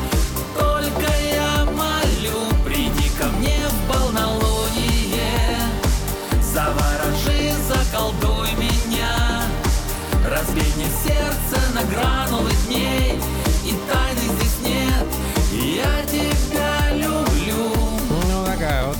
гранулы 11.90 12.50
дней 12.66 13.18
И 13.64 13.74
тайны 13.90 14.20
здесь 14.36 14.60
нет, 14.64 15.06
я 15.52 16.04
тебя 16.06 16.94
люблю 16.94 17.74
Ну, 18.08 18.44
такая 18.46 18.86
вот. 18.86 18.96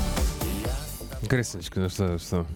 Крестничка, 1.29 1.81
ну 1.81 1.89
что, 1.89 2.19
что? 2.19 2.47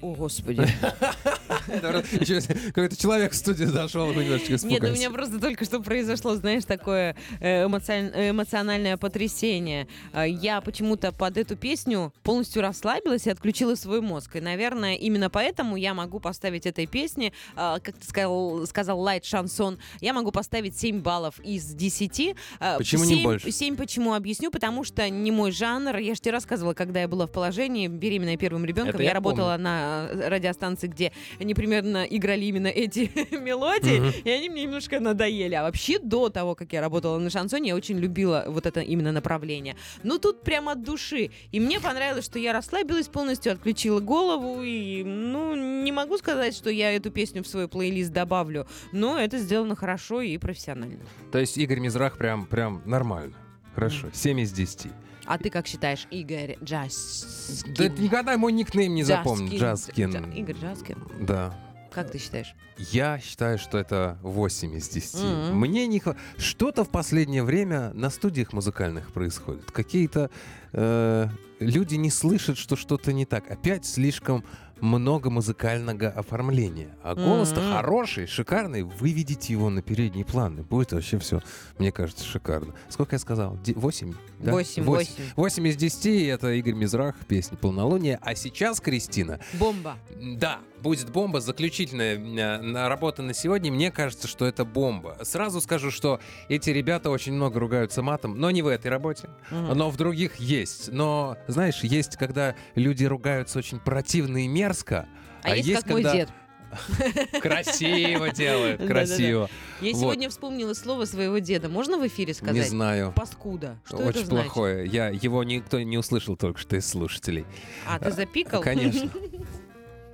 О, 0.00 0.14
Господи. 0.14 0.68
Какой-то 1.48 2.96
человек 2.96 3.32
в 3.32 3.36
студию 3.36 3.68
зашел, 3.68 4.10
и 4.12 4.16
немножечко 4.16 4.66
Нет, 4.66 4.82
ну, 4.82 4.88
у 4.88 4.92
меня 4.92 5.10
просто 5.10 5.38
только 5.38 5.64
что 5.64 5.80
произошло, 5.80 6.34
знаешь, 6.36 6.64
такое 6.64 7.16
э, 7.40 7.64
эмоцион- 7.64 8.12
э, 8.14 8.30
эмоциональное 8.30 8.96
потрясение. 8.96 9.86
А, 10.12 10.24
Я 10.26 10.60
почему-то 10.60 11.12
под 11.12 11.36
эту 11.36 11.56
песню 11.56 12.12
полностью 12.22 12.62
расслабилась 12.62 13.26
и 13.26 13.30
отключила 13.30 13.74
свой 13.74 14.00
мозг. 14.00 14.36
И, 14.36 14.40
наверное, 14.40 14.94
именно 14.94 15.30
поэтому 15.30 15.76
я 15.76 15.94
могу 15.94 16.20
поставить 16.20 16.66
этой 16.66 16.86
песне, 16.86 17.32
а, 17.56 17.78
как 17.80 17.96
ты 17.96 18.06
сказал, 18.06 18.66
сказал 18.66 19.00
Лайт 19.00 19.24
Шансон, 19.24 19.78
я 20.00 20.12
могу 20.12 20.30
поставить 20.32 20.78
7 20.78 21.00
баллов 21.00 21.38
из 21.40 21.64
10. 21.74 22.34
А, 22.60 22.78
Почему 22.78 23.04
не 23.04 23.14
7 23.16 23.22
больше? 23.22 23.50
7 23.50 23.76
почему 23.76 24.14
объясню, 24.14 24.50
потому 24.50 24.84
что 24.84 25.08
не 25.08 25.30
мой 25.30 25.50
жанр. 25.50 25.96
Я 25.98 26.14
же 26.14 26.20
тебе 26.20 26.32
рассказывала, 26.32 26.74
когда 26.74 27.00
я 27.00 27.08
была 27.08 27.26
в 27.26 27.30
положении, 27.32 27.88
беременная 27.88 28.36
первым 28.36 28.64
ребенком, 28.64 28.94
Это 28.94 29.02
я, 29.02 29.10
я 29.10 29.14
работала 29.14 29.56
на 29.56 30.08
э, 30.10 30.28
радиостанции, 30.28 30.88
где 30.88 31.12
они 31.44 31.54
примерно 31.54 32.04
играли 32.04 32.44
именно 32.46 32.66
эти 32.68 33.10
мелодии, 33.36 34.00
Мгм. 34.00 34.12
и 34.24 34.30
они 34.30 34.48
мне 34.48 34.62
немножко 34.62 34.98
надоели. 35.00 35.54
А 35.54 35.62
вообще 35.62 35.98
до 35.98 36.28
того, 36.30 36.54
как 36.54 36.72
я 36.72 36.80
работала 36.80 37.18
на 37.18 37.30
шансоне, 37.30 37.68
я 37.68 37.76
очень 37.76 37.98
любила 37.98 38.44
вот 38.48 38.66
это 38.66 38.80
именно 38.80 39.12
направление. 39.12 39.76
Ну 40.02 40.18
тут 40.18 40.42
прямо 40.42 40.72
от 40.72 40.82
души. 40.82 41.30
И 41.52 41.60
мне 41.60 41.80
понравилось, 41.80 42.24
что 42.24 42.38
я 42.38 42.52
расслабилась 42.52 43.08
полностью, 43.08 43.52
отключила 43.52 44.00
голову, 44.00 44.62
и, 44.62 45.04
ну, 45.04 45.54
не 45.54 45.92
могу 45.92 46.16
сказать, 46.18 46.54
что 46.56 46.70
я 46.70 46.92
эту 46.92 47.10
песню 47.10 47.42
в 47.42 47.46
свой 47.46 47.68
плейлист 47.68 48.12
добавлю, 48.12 48.66
но 48.92 49.18
это 49.18 49.38
сделано 49.38 49.76
хорошо 49.76 50.22
и 50.22 50.38
профессионально. 50.38 51.00
То 51.30 51.38
есть 51.38 51.58
Игорь 51.58 51.80
Мизрах 51.80 52.16
прям, 52.18 52.46
прям 52.46 52.82
нормально. 52.86 53.34
Хорошо, 53.74 54.08
7 54.12 54.40
из 54.40 54.52
10. 54.52 54.86
А 55.26 55.38
ты 55.38 55.50
как 55.50 55.66
считаешь, 55.66 56.06
Игорь 56.10 56.56
Джаскин? 56.62 57.74
Да 57.74 57.88
никогда 57.88 58.36
мой 58.36 58.52
никнейм 58.52 58.94
не 58.94 59.02
запомню. 59.04 59.46
Джаскин. 59.56 60.10
Джаскин. 60.10 60.10
Джа- 60.32 60.34
Игорь 60.38 60.56
Джаскин. 60.56 60.98
Да. 61.20 61.54
Как 61.92 62.10
ты 62.10 62.18
считаешь? 62.18 62.54
Я 62.76 63.20
считаю, 63.20 63.56
что 63.56 63.78
это 63.78 64.18
8 64.22 64.74
из 64.76 64.88
10. 64.88 65.14
Мгм. 65.22 65.58
Мне 65.60 65.86
не 65.86 65.98
хва- 66.00 66.16
Что-то 66.38 66.82
в 66.84 66.88
последнее 66.90 67.44
время 67.44 67.92
на 67.94 68.10
студиях 68.10 68.52
музыкальных 68.52 69.12
происходит. 69.12 69.70
Какие-то 69.70 70.28
э, 70.72 71.28
люди 71.60 71.94
не 71.94 72.10
слышат, 72.10 72.58
что 72.58 72.74
что-то 72.74 73.12
не 73.12 73.24
так. 73.26 73.48
Опять 73.48 73.86
слишком 73.86 74.44
много 74.84 75.30
музыкального 75.30 76.08
оформления. 76.08 76.96
А 77.02 77.14
голос-то 77.14 77.60
Мгм. 77.60 77.72
хороший, 77.72 78.26
шикарный. 78.26 78.82
Выведите 78.82 79.52
его 79.52 79.70
на 79.70 79.82
передний 79.82 80.24
план. 80.24 80.58
И 80.58 80.62
будет 80.62 80.92
вообще 80.92 81.18
все, 81.18 81.40
мне 81.78 81.90
кажется, 81.90 82.24
шикарно. 82.24 82.74
Сколько 82.88 83.16
я 83.16 83.18
сказал? 83.18 83.58
8? 83.66 84.14
Восемь, 84.40 84.84
восемь. 84.84 85.24
8 85.36 85.66
из 85.68 85.76
10 85.76 86.28
это 86.28 86.52
Игорь 86.52 86.74
Мизрах, 86.74 87.16
песня 87.26 87.56
«Полнолуние». 87.56 88.18
А 88.22 88.34
сейчас, 88.34 88.80
Кристина, 88.80 89.40
Бомба. 89.54 89.96
да, 90.20 90.60
будет 90.84 91.10
бомба, 91.10 91.40
заключительная 91.40 92.16
э, 92.16 92.88
работа 92.88 93.22
на 93.22 93.32
сегодня. 93.34 93.72
Мне 93.72 93.90
кажется, 93.90 94.28
что 94.28 94.44
это 94.44 94.64
бомба. 94.64 95.16
Сразу 95.22 95.60
скажу, 95.60 95.90
что 95.90 96.20
эти 96.48 96.70
ребята 96.70 97.10
очень 97.10 97.32
много 97.32 97.58
ругаются 97.58 98.02
матом, 98.02 98.38
но 98.38 98.50
не 98.50 98.62
в 98.62 98.66
этой 98.68 98.88
работе, 98.88 99.30
Мгм. 99.50 99.76
но 99.76 99.90
в 99.90 99.96
других 99.96 100.36
есть. 100.36 100.92
Но, 100.92 101.36
знаешь, 101.48 101.80
есть, 101.82 102.16
когда 102.16 102.54
люди 102.74 103.04
ругаются 103.04 103.58
очень 103.58 103.80
противно 103.80 104.44
и 104.44 104.46
мерзко, 104.46 105.08
А, 105.42 105.56
есть, 105.56 105.72
как 105.72 105.86
мой 105.90 106.02
когда 106.02 106.16
дед. 106.16 106.28
красиво 107.40 108.30
делают, 108.30 108.84
красиво. 108.86 109.48
Я 109.80 109.92
сегодня 109.92 110.28
вспомнила 110.28 110.74
слово 110.74 111.04
своего 111.04 111.38
деда. 111.38 111.68
Можно 111.68 111.98
в 111.98 112.06
эфире 112.06 112.34
сказать? 112.34 112.54
Не 112.56 112.62
знаю. 112.62 113.12
Паскуда. 113.14 113.78
Что 113.86 113.98
Очень 113.98 114.26
плохое. 114.26 114.86
Я, 114.86 115.08
его 115.08 115.44
никто 115.44 115.80
не 115.80 115.96
услышал 115.98 116.36
только 116.36 116.58
что 116.58 116.76
из 116.76 116.86
слушателей. 116.86 117.46
А, 117.86 117.98
ты 117.98 118.10
запикал? 118.10 118.60
Конечно. 118.60 119.10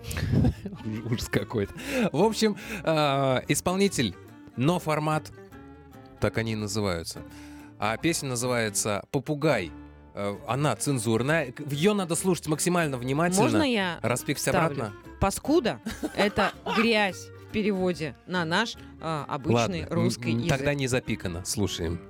Ужас 1.11 1.29
какой-то. 1.29 1.75
В 2.13 2.23
общем, 2.23 2.57
э, 2.83 3.41
исполнитель, 3.49 4.15
но 4.57 4.79
формат, 4.79 5.31
так 6.21 6.39
они 6.39 6.53
и 6.53 6.57
называются. 6.57 7.23
А 7.79 7.97
песня 7.97 8.29
называется 8.31 9.03
«Попугай». 9.11 9.71
Э, 10.15 10.37
Она 10.47 10.75
цензурная. 10.77 11.55
Ее 11.71 11.95
надо 11.95 12.15
слушать 12.15 12.47
максимально 12.49 12.99
внимательно. 12.99 13.43
Можно 13.43 13.63
я 13.63 13.99
Распикся 14.03 14.51
ставлю? 14.51 14.75
обратно. 14.83 14.93
Паскуда— 15.21 15.81
это 16.17 16.53
грязь 16.77 17.29
в 17.49 17.53
переводе 17.53 18.17
на 18.27 18.45
наш 18.45 18.77
а, 19.01 19.25
обычный 19.29 19.81
Ладно, 19.83 19.95
русский 19.95 20.33
язык. 20.33 20.49
тогда 20.49 20.75
не 20.75 20.87
запикано. 20.87 21.45
Слушаем. 21.45 22.01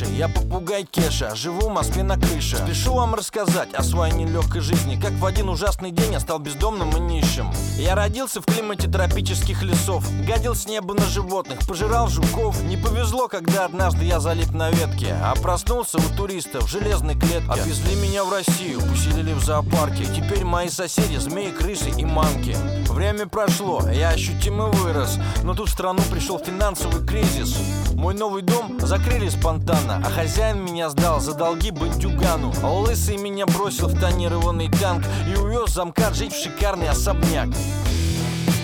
Парниши 0.00 0.16
Я 0.16 0.28
попугай 0.28 0.84
Кеша, 0.84 1.34
живу 1.34 1.68
в 1.68 1.72
Москве 1.72 2.02
на 2.02 2.16
крыше. 2.16 2.56
Спешу 2.56 2.94
вам 2.94 3.14
рассказать 3.14 3.72
о 3.74 3.82
своей 3.82 4.12
нелегкой 4.14 4.60
жизни. 4.60 5.00
Как 5.00 5.12
в 5.12 5.24
один 5.24 5.48
ужасный 5.48 5.90
день 5.90 6.12
я 6.12 6.20
стал 6.20 6.38
бездомным 6.38 6.96
и 6.96 7.00
нищим. 7.00 7.50
Я 7.76 7.94
родился 7.94 8.40
в 8.40 8.46
климате 8.46 8.88
тропических 8.88 9.62
лесов 9.62 10.04
Гадил 10.26 10.54
с 10.54 10.66
неба 10.66 10.94
на 10.94 11.04
животных, 11.06 11.60
пожирал 11.66 12.08
жуков. 12.08 12.62
Не 12.64 12.76
повезло, 12.76 13.28
когда 13.28 13.64
однажды 13.64 14.04
я 14.04 14.20
залип 14.20 14.50
на 14.52 14.70
ветке 14.70 15.16
А 15.22 15.34
проснулся 15.34 15.98
у 15.98 16.16
туристов 16.16 16.64
в 16.64 16.70
железной 16.70 17.14
клетке. 17.14 17.50
Отвезли 17.50 17.94
меня 17.96 18.24
в 18.24 18.32
Россию, 18.32 18.80
поселили 18.80 19.32
в 19.32 19.44
зоопарке. 19.44 20.04
Теперь 20.04 20.44
мои 20.44 20.68
соседи 20.68 21.16
змеи, 21.16 21.50
крысы 21.50 21.90
и 21.90 22.04
мамки 22.04 22.56
Время 22.88 23.26
прошло, 23.26 23.82
я 23.90 24.10
ощутимо 24.10 24.66
вырос 24.66 25.18
Но 25.42 25.54
тут 25.54 25.68
в 25.68 25.72
страну 25.72 26.02
пришел 26.10 26.38
финансовый 26.38 27.06
кризис. 27.06 27.56
Мой 27.94 28.14
новый 28.14 28.42
дом 28.42 28.78
закрыли 28.80 29.28
спонтанно 29.28 29.89
А 29.96 30.10
хозяин 30.10 30.64
меня 30.64 30.88
сдал 30.90 31.20
за 31.20 31.34
долги 31.34 31.70
бандюгану. 31.70 32.52
А 32.62 32.70
лысый 32.70 33.16
меня 33.16 33.46
бросил 33.46 33.88
в 33.88 33.98
тонированный 33.98 34.68
танк 34.70 35.04
И 35.28 35.36
увез 35.36 35.70
замкат 35.70 36.14
жить 36.14 36.32
в 36.32 36.42
шикарный 36.42 36.88
особняк. 36.88 37.48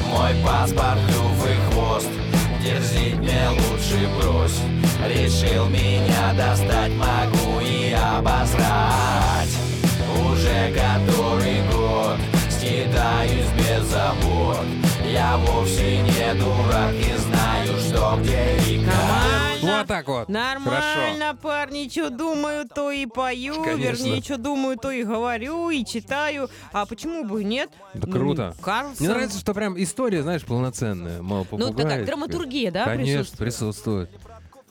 Мой 0.08 0.34
паспорт 0.44 0.98
клювый 1.08 1.56
хвост 1.70 2.08
Дерзить 2.62 3.16
мне 3.16 3.48
лучше 3.50 4.08
брось. 4.18 4.60
Решил 5.04 5.66
меня 5.66 6.32
достать, 6.36 6.92
могу 6.92 7.60
и 7.60 7.92
обосрать. 7.92 9.50
Уже 10.30 10.72
который 10.74 11.62
год 11.72 12.18
Скитаюсь 12.48 13.50
без 13.56 13.84
забот. 13.86 14.64
Я 15.04 15.36
вовсе 15.36 15.98
не 16.02 16.34
дурак 16.34 16.92
И 16.94 17.16
знаю, 17.16 17.78
что 17.78 18.18
где 18.22 18.55
так 19.96 20.08
вот. 20.08 20.28
Нормально, 20.28 21.36
парни, 21.40 21.88
что 21.88 22.10
думаю, 22.10 22.68
то 22.68 22.90
и 22.90 23.06
пою, 23.06 23.62
Конечно. 23.62 23.82
вернее, 24.04 24.22
что 24.22 24.36
думаю, 24.38 24.76
то 24.78 24.90
и 24.90 25.02
говорю, 25.04 25.70
и 25.70 25.84
читаю. 25.84 26.48
А 26.72 26.84
почему 26.86 27.24
бы 27.24 27.42
и 27.42 27.44
нет? 27.44 27.70
Да 27.94 28.06
Ну, 28.06 28.12
круто. 28.12 28.54
Карлсон. 28.60 28.96
Мне 29.00 29.08
нравится, 29.08 29.38
что 29.38 29.54
прям 29.54 29.80
история, 29.82 30.22
знаешь, 30.22 30.44
полноценная. 30.44 31.22
Мол, 31.22 31.46
Ну, 31.52 31.72
такая 31.72 32.04
драматургия, 32.04 32.70
да, 32.70 32.84
Конечно, 32.84 33.22
присутствует? 33.36 34.08
присутствует. 34.08 34.10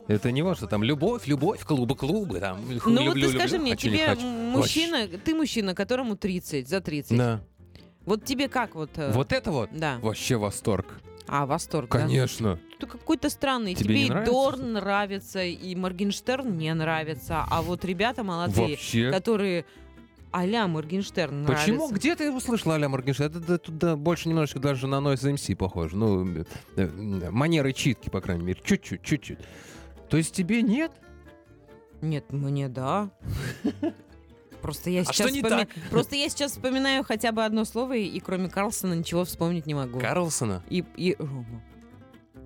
Это 0.07 0.31
не 0.31 0.53
что 0.53 0.67
там 0.67 0.83
любовь, 0.83 1.25
любовь, 1.25 1.63
клубы, 1.63 1.95
клубы, 1.95 2.39
там, 2.39 2.59
Ну 2.67 2.75
люблю, 2.75 3.05
вот 3.05 3.13
ты 3.13 3.19
люблю, 3.21 3.39
скажи 3.39 3.57
мне, 3.57 3.71
хочу, 3.71 3.89
тебе 3.89 4.05
хочу. 4.07 4.21
мужчина, 4.21 5.07
ты 5.07 5.33
мужчина, 5.33 5.73
которому 5.73 6.15
30, 6.15 6.69
за 6.69 6.79
30. 6.79 7.17
Да. 7.17 7.41
Вот 8.05 8.23
тебе 8.23 8.47
как 8.47 8.75
вот? 8.75 8.91
э, 8.97 9.11
Вот 9.13 9.31
это 9.33 9.51
вот 9.51 9.69
Да. 9.73 9.97
вообще 10.03 10.35
восторг. 10.35 10.85
А, 11.27 11.45
восторг, 11.45 11.91
да? 11.91 11.99
Конечно. 11.99 12.59
Ты 12.79 12.85
какой-то 12.85 13.29
странный. 13.29 13.73
Тебе 13.73 13.95
Тебе, 13.95 14.05
и 14.05 14.09
нравится, 14.09 14.31
Дорн 14.31 14.73
нравится, 14.73 15.43
и 15.43 15.75
Моргенштерн 15.75 16.57
не 16.57 16.73
нравится. 16.73 17.45
А 17.49 17.61
вот 17.61 17.83
ребята 17.85 18.23
молодые, 18.23 18.71
Вообще. 18.71 19.11
которые 19.11 19.65
а-ля 20.31 20.67
Моргенштерн 20.67 21.45
Почему? 21.45 21.75
нравится. 21.77 21.95
Где 21.95 22.15
ты 22.15 22.31
услышала 22.31 22.75
Аля 22.75 22.89
Моргенштерн? 22.89 23.29
Это, 23.29 23.39
это 23.39 23.57
туда 23.57 23.95
больше 23.95 24.27
немножечко 24.27 24.59
даже 24.59 24.85
на 24.85 24.95
Noise 24.95 25.33
MC 25.35 25.55
похоже. 25.55 25.95
Ну, 25.95 26.27
э, 26.75 27.29
манеры 27.31 27.71
читки, 27.71 28.09
по 28.09 28.19
крайней 28.19 28.43
мере. 28.43 28.59
Чуть-чуть, 28.63 29.01
чуть-чуть. 29.01 29.39
То 30.09 30.17
есть 30.17 30.35
тебе 30.35 30.61
нет? 30.61 30.91
Нет, 32.01 32.31
мне 32.31 32.67
да. 32.67 33.09
Просто 34.65 34.89
я 34.89 35.01
А 35.01 35.03
сейчас 35.05 35.15
что 35.27 35.29
не 35.29 35.41
вспоми- 35.43 35.65
так? 35.65 35.69
Просто 35.91 36.15
я 36.15 36.27
сейчас 36.27 36.53
вспоминаю 36.53 37.03
хотя 37.03 37.31
бы 37.31 37.45
одно 37.45 37.65
слово, 37.65 37.93
и, 37.97 38.05
и 38.07 38.19
кроме 38.19 38.49
Карлсона 38.49 38.95
ничего 38.95 39.23
вспомнить 39.23 39.67
не 39.67 39.75
могу. 39.75 39.99
Карлсона? 39.99 40.63
И, 40.69 40.83
и 40.97 41.15
Рома. 41.19 41.61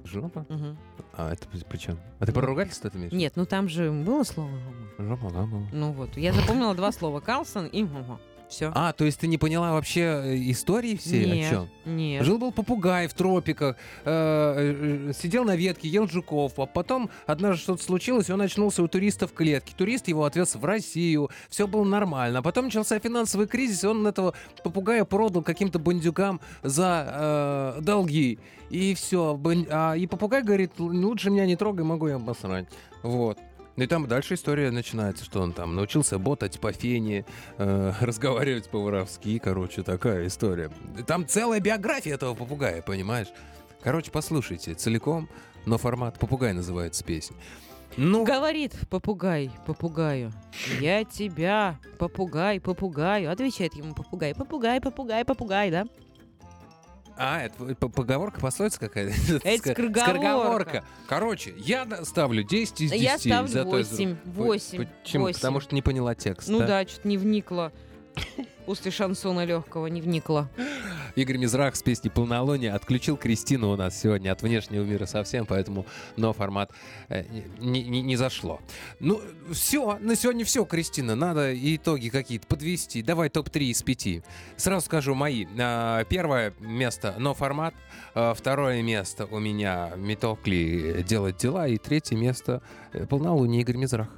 Жопа? 0.04 0.46
Мгм. 0.50 0.78
А, 1.14 1.32
это 1.32 1.48
при 1.48 1.78
чем? 1.78 1.98
А 2.20 2.26
ты 2.26 2.34
про 2.34 2.46
ругательство 2.46 2.90
это 2.90 2.98
имеешь? 2.98 3.14
Нет, 3.14 3.34
ну 3.38 3.46
там 3.46 3.70
же 3.70 3.90
было 3.90 4.24
слово 4.24 4.50
Рома. 4.98 5.32
Да, 5.32 5.46
было. 5.46 5.66
Ну 5.72 5.92
вот, 5.94 6.18
я 6.18 6.34
запомнила 6.34 6.76
два 6.76 6.92
слова. 6.92 7.22
Карлсон 7.22 7.68
и 7.68 7.84
Рома. 7.84 8.20
Все. 8.50 8.72
А, 8.74 8.94
то 8.94 9.06
есть 9.06 9.20
ты 9.20 9.28
не 9.28 9.38
поняла 9.38 9.74
вообще 9.74 10.02
э, 10.02 10.36
истории 10.50 10.96
всей? 10.96 11.46
О 11.46 11.50
чем? 11.50 11.70
нет. 11.86 12.26
Жил-был 12.26 12.52
попугай 12.52 13.08
в 13.08 13.14
тропиках, 13.14 13.76
э, 14.06 15.10
э, 15.10 15.14
сидел 15.14 15.46
на 15.46 15.56
ветке, 15.56 15.88
ел 15.88 16.08
жуков, 16.08 16.54
а 16.58 16.66
потом 16.66 17.12
однажды 17.28 17.62
что-то 17.62 17.84
случилось, 17.84 18.30
и 18.30 18.34
он 18.34 18.42
очнулся 18.42 18.82
у 18.82 18.88
туриста 18.88 19.28
в 19.28 19.34
клетке. 19.34 19.74
Турист 19.78 20.08
его 20.08 20.26
отвез 20.26 20.56
в 20.56 20.66
Россию, 20.66 21.30
все 21.48 21.68
было 21.68 21.84
нормально. 21.84 22.40
А 22.40 22.42
потом 22.42 22.66
начался 22.66 22.98
финансовый 23.00 23.46
кризис, 23.48 23.84
и 23.84 23.88
он 23.88 24.06
этого 24.08 24.34
попугая 24.64 25.06
продал 25.06 25.44
каким-то 25.44 25.78
бандюкам 25.78 26.42
за 26.64 27.76
э, 27.78 27.82
долги. 27.82 28.40
И 28.72 28.96
все. 28.96 29.40
и 29.96 30.08
попугай 30.08 30.44
говорит, 30.44 30.74
лучше 30.80 31.30
меня 31.30 31.46
не 31.46 31.56
трогай, 31.56 31.84
могу 31.84 32.08
я 32.08 32.16
обосрать. 32.16 32.68
Вот. 33.04 33.38
Ну 33.80 33.86
и 33.86 33.88
там 33.88 34.08
дальше 34.08 34.34
история 34.34 34.72
начинается, 34.72 35.24
что 35.24 35.40
он 35.40 35.54
там 35.54 35.74
научился 35.74 36.20
ботать 36.20 36.60
по 36.60 36.74
фене, 36.74 37.24
э, 37.58 37.94
разговаривать 38.02 38.70
по-воровски, 38.70 39.40
короче, 39.40 39.84
такая 39.84 40.28
история. 40.28 40.70
Там 41.08 41.26
целая 41.26 41.62
биография 41.62 42.16
этого 42.16 42.36
попугая, 42.36 42.82
понимаешь? 42.82 43.30
Короче, 43.82 44.12
послушайте 44.12 44.74
целиком, 44.74 45.30
но 45.66 45.78
формат 45.78 46.20
«Попугай» 46.20 46.52
называется 46.52 47.06
песня. 47.06 47.38
Ну, 47.96 48.26
Говорит 48.26 48.74
попугай 48.90 49.50
попугаю. 49.66 50.34
Я 50.82 51.06
тебя, 51.06 51.80
попугай, 51.98 52.60
попугаю. 52.60 53.32
Отвечает 53.32 53.76
ему 53.76 53.94
попугай. 53.94 54.36
Попугай, 54.36 54.82
попугай, 54.82 55.24
попугай, 55.24 55.72
да? 55.72 55.86
А, 57.20 57.42
это 57.44 57.76
поговорка, 57.90 58.40
пословица 58.40 58.80
какая-то? 58.80 59.14
Это 59.44 59.72
скороговорка. 59.74 60.84
Короче, 61.08 61.54
я 61.58 61.86
ставлю 62.06 62.44
10 62.44 62.82
из 62.82 62.92
10. 62.92 63.04
Я 63.04 63.18
ставлю 63.18 63.48
за 63.50 63.64
то- 63.64 63.70
8. 63.70 64.16
П- 64.16 64.30
8. 64.32 64.86
Почему? 65.04 65.28
Потому 65.28 65.60
что 65.60 65.76
не 65.76 65.82
поняла 65.82 66.16
текст. 66.16 66.48
Ну 66.48 66.60
да, 66.60 66.88
что-то 66.88 67.08
не 67.08 67.18
вникла. 67.18 67.72
После 68.70 68.92
шансона 68.92 69.46
легкого 69.46 69.88
не 69.88 70.00
вникла. 70.00 70.48
Игорь 71.16 71.38
Мизрах 71.38 71.76
с 71.76 71.82
песней 71.82 72.12
«Полнолуние» 72.12 72.72
отключил 72.72 73.18
Кристину 73.18 73.72
у 73.72 73.76
нас 73.76 74.00
сегодня 74.00 74.32
от 74.32 74.44
внешнего 74.44 74.84
мира 74.84 75.08
совсем, 75.08 75.48
поэтому 75.48 75.88
но 76.18 76.34
формат 76.34 76.70
э, 77.08 77.24
не, 77.58 77.84
не- 77.84 78.04
не 78.04 78.16
зашло. 78.16 78.62
Ну, 79.00 79.24
все, 79.52 79.98
на 79.98 80.16
сегодня 80.16 80.46
все, 80.46 80.66
Кристина. 80.66 81.16
Надо 81.16 81.52
итоги 81.52 82.10
какие-то 82.10 82.46
подвести. 82.46 83.02
Давай 83.02 83.30
топ-3 83.30 83.60
из 83.72 83.82
5. 83.82 84.24
Сразу 84.56 84.86
скажу 84.86 85.16
мои. 85.16 85.48
А, 85.60 86.04
Первое 86.04 86.54
место 86.60 87.16
«но 87.18 87.34
формат», 87.34 87.74
а, 88.14 88.36
второе 88.36 88.84
место 88.84 89.26
у 89.26 89.40
меня 89.40 89.94
«Метокли 89.98 91.04
делать 91.10 91.38
дела» 91.38 91.68
и 91.68 91.80
третье 91.80 92.16
место 92.16 92.62
э, 92.94 93.08
«Полнолуние» 93.08 93.62
Игорь 93.64 93.78
Мизрах. 93.78 94.10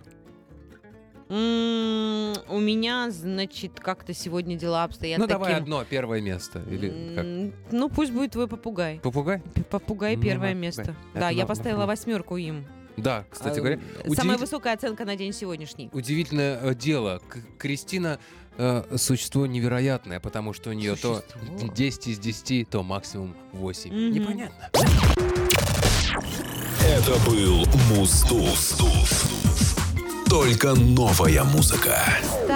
У 1.32 2.60
меня, 2.60 3.10
значит, 3.10 3.80
как-то 3.80 4.14
сегодня 4.14 4.58
дела 4.58 4.84
обстоят 4.84 5.18
ну, 5.18 5.28
давай 5.28 5.52
таким... 5.54 5.64
одно, 5.64 5.86
первое 5.86 6.20
место. 6.20 6.62
Или 6.70 6.90
как? 7.16 7.24
М, 7.26 7.54
Ну, 7.72 7.88
пусть 7.90 8.12
будет 8.12 8.32
твой 8.34 8.50
попугай. 8.50 9.00
Попугай? 9.02 9.40
П- 9.40 9.64
Попугай 9.64 10.18
Ну, 10.18 10.22
первое 10.22 10.54
место. 10.54 10.82
Это 10.82 10.96
Да, 11.14 11.30
я 11.30 11.46
поставила 11.46 11.86
восьмерку 11.86 12.36
им. 12.36 12.66
Да, 12.98 13.24
кстати 13.30 13.60
А, 13.60 13.62
говоря. 13.62 13.80
Самая 14.00 14.10
удивитель- 14.10 14.38
высокая 14.40 14.74
оценка 14.74 15.06
на 15.06 15.16
день 15.16 15.32
сегодняшний. 15.32 15.90
Удивительное 15.94 16.60
э, 16.62 16.76
дело. 16.76 17.22
К- 17.30 17.38
Кристина 17.58 18.20
э, 18.58 18.84
существо 18.98 19.46
невероятное, 19.46 20.20
потому 20.20 20.52
что 20.52 20.72
у 20.72 20.74
нее 20.74 20.98
то 20.98 21.24
Существо. 21.48 21.74
10 21.74 22.08
из 22.08 22.20
10, 22.20 22.70
то 22.70 22.84
максимум 22.84 23.36
8. 23.54 23.90
Мгм. 23.90 24.12
Непонятно. 24.12 24.70
Это 26.86 27.16
был 27.26 27.66
Муз-туз. 27.96 29.41
Только 30.32 30.76
новая 30.76 31.44
музыка. 31.44 32.08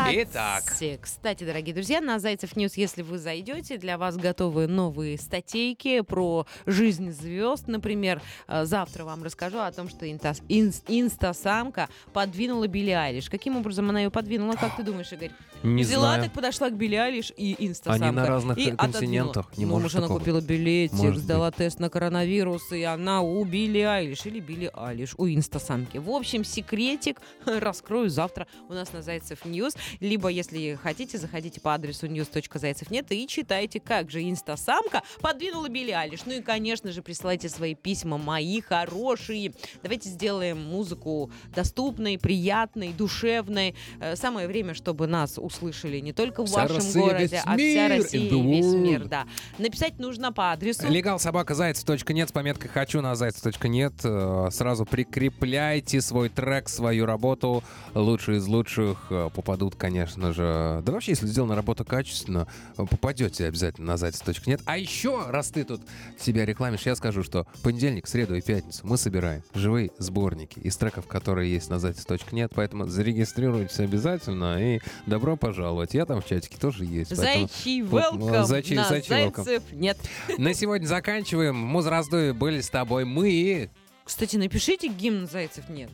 Итак. 0.09 0.63
Кстати, 1.01 1.43
дорогие 1.43 1.73
друзья, 1.75 1.99
на 1.99 2.19
Зайцев 2.19 2.55
News, 2.55 2.75
если 2.77 3.01
вы 3.01 3.17
зайдете, 3.17 3.77
для 3.77 3.97
вас 3.97 4.15
готовы 4.15 4.67
новые 4.67 5.17
статейки 5.17 5.99
про 5.99 6.47
жизнь 6.65 7.11
звезд. 7.11 7.67
Например, 7.67 8.21
э, 8.47 8.63
завтра 8.63 9.03
вам 9.03 9.23
расскажу 9.23 9.59
о 9.59 9.69
том, 9.73 9.89
что 9.89 10.05
инта- 10.05 10.37
инс- 10.47 10.83
инстасамка 10.87 11.89
подвинула 12.13 12.67
Билли 12.67 12.91
Айлиш. 12.91 13.29
Каким 13.29 13.57
образом 13.57 13.89
она 13.89 13.99
ее 14.03 14.09
подвинула, 14.09 14.53
как 14.53 14.77
ты 14.77 14.83
думаешь, 14.83 15.11
Игорь? 15.11 15.31
Не 15.63 15.83
Взяла, 15.83 16.13
знаю. 16.13 16.23
так 16.23 16.33
подошла 16.33 16.69
к 16.69 16.77
Билли 16.77 16.95
Айлиш 16.95 17.33
и 17.35 17.55
инстасамка. 17.59 18.05
Они 18.07 18.15
на 18.15 18.25
разных 18.25 18.57
и 18.57 18.71
континентах, 18.71 19.47
отодвинула. 19.47 19.53
не 19.57 19.65
ну, 19.65 19.71
может 19.71 19.83
может, 19.83 19.95
она 19.97 20.03
такого 20.07 20.19
купила 20.19 20.39
билетик, 20.41 20.93
Может 20.93 21.23
сдала 21.23 21.51
тест 21.51 21.79
на 21.79 21.89
коронавирус, 21.89 22.71
и 22.71 22.83
она 22.83 23.21
у 23.21 23.43
Билли 23.43 23.79
Айлиш 23.79 24.25
или 24.25 24.39
Билли 24.39 24.71
Айлиш 24.73 25.15
у 25.17 25.27
инстасамки. 25.27 25.97
В 25.97 26.09
общем, 26.11 26.43
секретик 26.45 27.19
раскрою 27.65 28.09
завтра 28.09 28.47
у 28.69 28.73
нас 28.73 28.93
на 28.93 29.01
Зайцев 29.01 29.43
News. 29.43 29.73
Либо, 29.99 30.29
если 30.29 30.75
хотите, 30.81 31.17
заходите 31.17 31.59
по 31.59 31.73
адресу 31.73 32.07
news.zaycev.net 32.07 33.11
и 33.11 33.27
читайте, 33.27 33.79
как 33.79 34.09
же 34.09 34.21
инстасамка 34.23 35.01
подвинула 35.21 35.67
Билли 35.67 35.91
Айлиш. 35.91 36.21
Ну 36.25 36.33
и, 36.33 36.41
конечно 36.41 36.91
же, 36.91 37.01
присылайте 37.01 37.49
свои 37.49 37.75
письма, 37.75 38.17
мои 38.17 38.61
хорошие. 38.61 39.53
Давайте 39.83 40.09
сделаем 40.09 40.61
музыку 40.61 41.31
доступной, 41.53 42.17
приятной, 42.17 42.93
душевной. 42.93 43.75
Э, 43.99 44.15
Самое 44.15 44.47
время, 44.47 44.73
чтобы 44.73 45.07
нас 45.07 45.37
услышали 45.37 45.99
не 45.99 46.13
только 46.13 46.43
в 46.43 46.47
Вся 46.47 46.61
вашем 46.61 46.77
Россия, 46.77 47.03
городе, 47.03 47.41
а 47.45 47.57
вся 47.57 47.87
Россия, 47.89 48.31
да 48.31 48.41
весь 48.47 48.73
мир, 48.73 49.05
да. 49.07 49.25
Написать 49.57 49.99
нужно 49.99 50.31
по 50.31 50.51
адресу. 50.51 50.87
Legal 50.87 51.19
собака 51.19 51.53
zaycev.net 51.55 52.29
с 52.29 52.31
пометкой 52.31 52.69
«Хочу 52.69 53.01
на 53.01 53.15
zaycev.net». 53.15 53.93
Э, 54.03 54.49
Сразу 54.51 54.85
прикрепляйте 54.85 56.01
свой 56.01 56.29
трек, 56.29 56.69
свою 56.69 57.05
работу. 57.05 57.54
Лучшие 57.93 58.39
из 58.39 58.47
лучших 58.47 59.07
э, 59.09 59.29
попадут, 59.33 59.75
конечно 59.75 60.33
же. 60.33 60.81
Да 60.85 60.91
вообще, 60.91 61.11
если 61.11 61.27
сделана 61.27 61.55
работа 61.55 61.83
качественно, 61.83 62.47
э, 62.77 62.85
попадете 62.85 63.45
обязательно 63.45 63.87
на 63.87 63.97
зайцев.нет. 63.97 64.61
А 64.65 64.77
еще, 64.77 65.25
раз 65.29 65.49
ты 65.49 65.63
тут 65.63 65.81
себя 66.19 66.45
рекламишь, 66.45 66.81
я 66.85 66.95
скажу, 66.95 67.23
что 67.23 67.47
понедельник, 67.63 68.07
среду 68.07 68.35
и 68.35 68.41
пятницу 68.41 68.81
мы 68.83 68.97
собираем 68.97 69.43
живые 69.53 69.91
сборники 69.97 70.59
из 70.59 70.75
треков, 70.77 71.07
которые 71.07 71.51
есть 71.53 71.69
на 71.69 71.79
зайцев.нет. 71.79 72.51
Поэтому 72.55 72.85
зарегистрируйтесь 72.87 73.79
обязательно 73.79 74.75
и 74.75 74.79
добро 75.05 75.37
пожаловать. 75.37 75.93
Я 75.93 76.05
там 76.05 76.21
в 76.21 76.25
чатике 76.27 76.57
тоже 76.57 76.85
есть. 76.85 77.15
поэтому- 77.15 77.47
Зайчий 77.47 77.81
Вот, 77.83 78.13
welcome 78.13 78.43
зайчий- 78.45 78.75
на 78.75 78.83
зайчий 78.89 79.15
welcome. 79.15 79.63
Нет. 79.71 79.97
На 80.37 80.53
сегодня 80.53 80.85
заканчиваем. 80.85 81.55
Муз 81.55 81.85
раздуи 81.85 82.31
были 82.31 82.61
с 82.61 82.69
тобой 82.69 83.05
мы. 83.05 83.69
Кстати, 84.03 84.35
напишите 84.35 84.87
гимн 84.87 85.27
Зайцев 85.27 85.67
нет. 85.69 85.89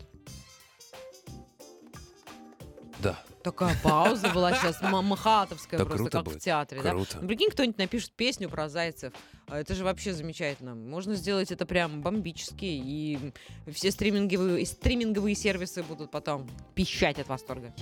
Такая 3.43 3.75
пауза 3.83 4.29
была 4.29 4.53
сейчас 4.53 4.81
ма- 4.81 5.01
махатовская 5.01 5.77
Да 5.79 5.85
просто, 5.85 6.03
круто 6.03 6.17
как 6.17 6.27
в 6.27 6.29
будет, 6.31 6.41
театре. 6.43 6.81
Да? 6.81 6.91
круто. 6.91 7.17
Ну, 7.21 7.27
Прикинь, 7.27 7.49
кто-нибудь 7.49 7.77
напишет 7.77 8.11
песню 8.11 8.49
про 8.49 8.69
зайцев. 8.69 9.13
А 9.47 9.59
Это 9.59 9.73
же 9.75 9.83
вообще 9.83 10.13
замечательно. 10.13 10.75
Можно 10.75 11.15
сделать 11.15 11.51
это 11.51 11.65
прям 11.65 12.01
бомбически. 12.01 12.65
И 12.65 13.19
все 13.71 13.91
стриминговые, 13.91 14.61
и 14.61 14.65
стриминговые 14.65 15.35
сервисы 15.35 15.83
будут 15.83 16.11
потом 16.11 16.49
пищать 16.75 17.19
от 17.19 17.27
восторга. 17.27 17.73